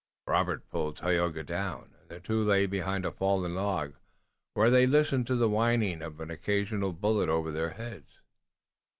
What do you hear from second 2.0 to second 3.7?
the two lay behind a fallen